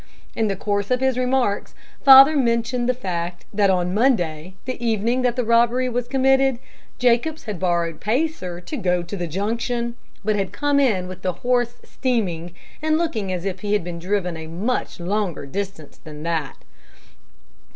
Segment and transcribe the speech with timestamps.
[0.35, 5.21] In the course of his remarks, father mentioned the fact that on Monday, the evening
[5.21, 6.57] that the robbery was committed,
[6.97, 9.95] Jacobs had borrowed Pacer to go to the Junction,
[10.25, 13.99] but had come in with the horse steaming, and looking as if he had been
[13.99, 16.57] driven a much longer distance than that.